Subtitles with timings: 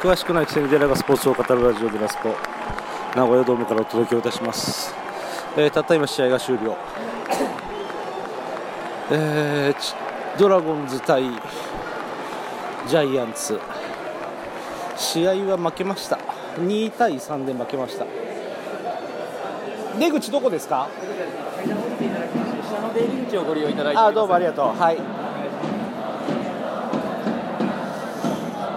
[0.00, 2.34] 詳しくないくせにデラがスポーツを語るラジオデラスポ。
[3.16, 4.94] 名古屋ドームからお届けをいたします、
[5.56, 6.76] えーたった今試合が終了、
[9.10, 9.94] えーち
[10.38, 11.22] ドラゴンズ対
[12.86, 13.58] ジャイアンツ。
[14.96, 16.18] 試合は負けました。
[16.60, 18.06] 2対3で負けました。
[19.98, 20.88] 出口どこですか？
[21.64, 24.80] 下の出入り口をご利用いただいてあどうもありがとう。
[24.80, 24.98] はい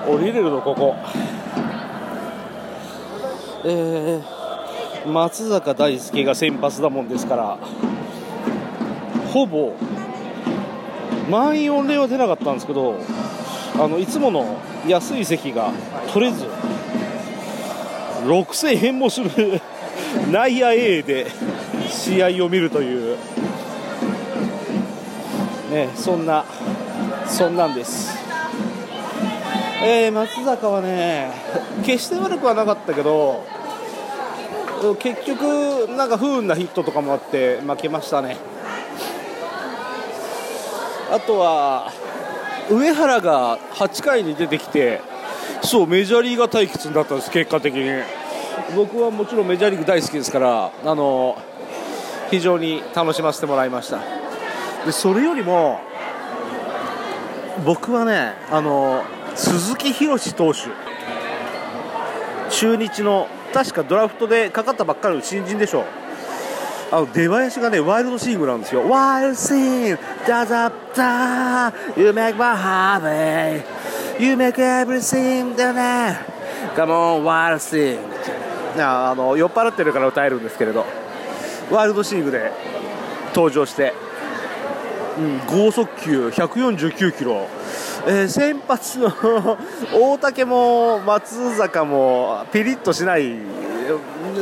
[0.08, 0.96] 降りれるのここ
[3.64, 7.58] えー、松坂大輔が先発だもんですから
[9.32, 9.74] ほぼ
[11.30, 13.00] 満員御礼は出なかったんですけど
[13.76, 15.72] あのいつもの安い席が
[16.12, 16.46] 取れず
[18.26, 19.30] 6000円もする
[20.32, 21.28] 内野 A で
[21.88, 23.18] 試合を見るという
[25.72, 26.44] ね、そんな、
[27.26, 28.21] そんなんです。
[29.84, 31.32] えー松坂はね、
[31.84, 33.44] 決して悪くはなかったけど、
[35.00, 38.38] 結局、なんか不運なヒットとかもあって負けましたね。
[41.12, 41.92] あとは、
[42.70, 45.02] 上原が8回に出てきて、
[45.64, 48.04] そう、メジャーリーガー対決になったんです、結果的に。
[48.76, 51.38] 僕はもちろんメジャーリーグ大好きですから、あの
[52.30, 54.00] 非常に楽しませてもらいました。
[54.86, 55.80] でそれよりも
[57.66, 59.04] 僕はねあの
[59.36, 60.60] 鈴木宏投手。
[62.50, 65.86] 中日の確かドラフトでかかったばっかりの新人でしょ
[66.92, 68.88] あの出囃子がねワイルドシングなんですよ。
[68.90, 76.20] ワイルドシングダザッタ You make my heart beat You make everything だね
[76.76, 78.00] Come on wild sing
[78.78, 80.86] あの酔っ払ってるから歌えるんですけれど。
[81.72, 82.52] ワイルドシングで
[83.34, 83.94] 登場して。
[85.18, 87.46] うん、剛速球149キロ、
[88.08, 89.12] えー先発の
[89.94, 93.36] 大竹も松坂もピリッとしない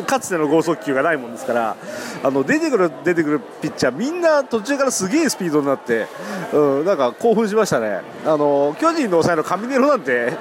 [0.06, 1.76] かつての剛速球がないもんですから
[2.24, 6.08] あの出てくる出てくるピッチャーみんな途中からすげえスピードになって、
[6.54, 8.02] うん、なんか興奮しましたね。
[8.26, 10.34] あの巨人の抑えの上根なんて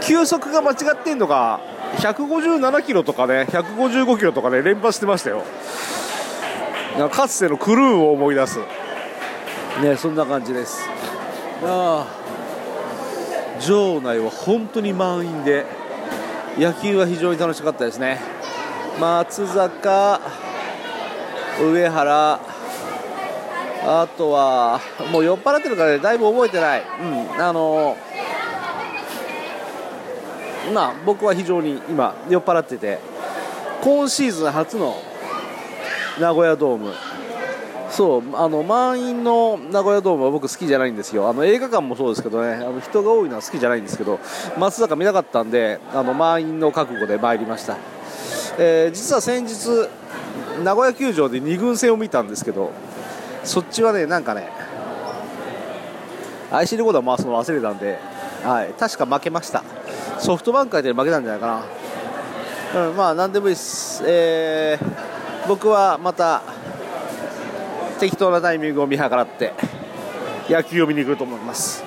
[0.00, 1.60] 球速が間違ってんのか
[1.98, 5.44] 157キロとかね155キロとかね連発してましたよ。
[6.98, 8.58] かかつてのクルーを思い出す。
[9.82, 10.88] ねそんな感じです。
[11.60, 12.06] 場
[14.00, 15.66] 内は本当に満員で
[16.56, 18.20] 野球は非常に楽しかったですね。
[19.00, 20.20] 松坂
[21.60, 22.40] 上原
[23.84, 24.80] あとは
[25.12, 26.82] もう酔っ払ってるからねだいぶ覚えてない。
[27.00, 27.42] うん。
[27.42, 27.96] あの
[30.72, 32.98] まあ僕は非常に今酔っ払ってて
[33.82, 34.96] 今シーズン初の
[36.20, 36.92] 名古屋ドーム。
[37.98, 41.28] そうあの満員の名古屋ドームは僕好きじゃないんですよ。
[41.28, 42.52] あの映画館もそうですけどね。
[42.52, 44.20] あの人が多いのは好きじゃないんですけど
[44.56, 47.76] 松坂見なかったんであの満員の覚悟で参りました、
[48.56, 49.88] えー実は先日
[50.62, 52.70] 名古屋球場で2軍戦を見たんですけど
[53.42, 54.48] そっちはねなんかね
[56.52, 57.98] IC レコーダー回すの忘れたんで、
[58.44, 59.64] はい、確か負けました。
[60.20, 61.64] ソフトバンク相手に負けたんじゃないか
[62.74, 66.42] な、うん、まあ何でもいいです、えー僕はまた
[67.98, 69.52] 適当なタイミングを見計らって
[70.48, 71.84] 野球を見に来ると思います。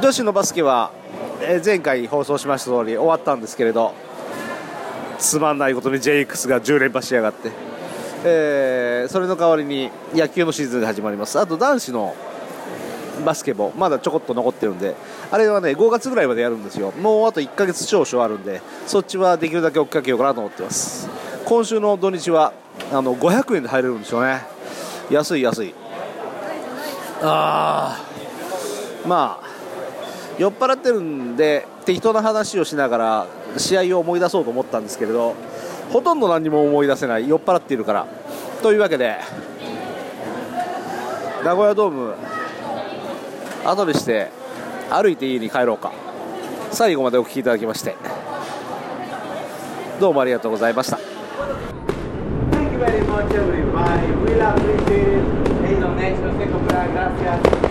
[0.00, 0.90] 女子のバスケは、
[1.40, 3.92] え前回放送しました通り終わったんですけれど
[5.18, 7.50] つまんないことに JX が10連覇しやがって、
[8.24, 11.38] えーそれの代わりに野球のシーズンが始まります。
[11.38, 12.14] あと男子の
[13.24, 14.94] バスケもまだちょこっと残ってるんで
[15.30, 16.92] あれはね5月ぐらいまでやるんですよ。
[16.92, 21.08] もうあと1ヶ月少々あるんでそっちはできるだけ追っかけようかなと思ってます。
[21.44, 22.52] 今週の土日は
[22.92, 24.53] あの500円で入れるんですよね。
[25.10, 25.74] 安い安い。
[27.22, 29.46] ああまあ
[30.38, 33.26] 酔っ払ってるんで適当な話をしながら
[33.56, 35.34] 試合を思い出そうと思ったんですけれど
[35.90, 38.06] ほとんど何も思い出せない酔っ払っているから。
[38.62, 39.18] というわけで
[41.44, 42.14] 名古屋ドーム
[43.64, 44.30] 後でして
[44.90, 45.92] 歩いて家に帰ろうか。
[46.70, 47.94] 最後までお聞きいただきまして。
[50.00, 50.98] どうもありがとうございました。
[52.84, 54.06] Very much everybody.
[54.12, 55.24] Really appreciate it.
[55.64, 56.92] El donation se comprar.
[56.92, 57.63] Gracias.